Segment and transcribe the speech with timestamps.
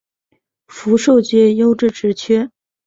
[0.65, 2.49] 福壽街优质职缺